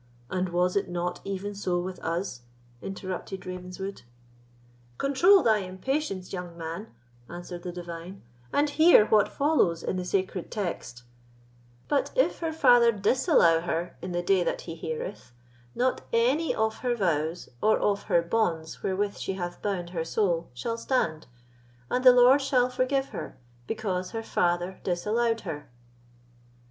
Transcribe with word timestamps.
"And 0.31 0.49
was 0.49 0.75
it 0.75 0.89
not 0.89 1.19
even 1.23 1.53
so 1.53 1.79
with 1.79 1.99
us?" 2.03 2.41
interrrupted 2.81 3.45
Ravenswood. 3.45 4.01
"Control 4.97 5.43
thy 5.43 5.59
impatience, 5.59 6.33
young 6.33 6.57
man," 6.57 6.87
answered 7.29 7.61
the 7.61 7.71
divine, 7.71 8.23
"and 8.51 8.67
hear 8.67 9.05
what 9.05 9.29
follows 9.29 9.83
in 9.83 9.97
the 9.97 10.03
sacred 10.03 10.49
text: 10.49 11.03
'But 11.87 12.09
if 12.15 12.39
her 12.39 12.51
father 12.51 12.91
disallow 12.91 13.59
her 13.59 13.95
in 14.01 14.11
the 14.11 14.23
day 14.23 14.43
that 14.43 14.61
he 14.61 14.73
heareth, 14.73 15.33
not 15.75 16.01
any 16.11 16.51
of 16.55 16.77
her 16.79 16.95
vows, 16.95 17.49
or 17.61 17.77
of 17.77 18.01
her 18.09 18.23
bonds 18.23 18.81
wherewith 18.81 19.17
she 19.17 19.33
hath 19.33 19.61
bound 19.61 19.91
her 19.91 20.03
soul, 20.03 20.49
shall 20.55 20.79
stand; 20.79 21.27
and 21.91 22.03
the 22.03 22.11
Lord 22.11 22.41
shall 22.41 22.69
forgive 22.71 23.09
her, 23.09 23.37
because 23.67 24.09
her 24.17 24.23
father 24.23 24.79
disallowed 24.83 25.41
her." 25.41 25.69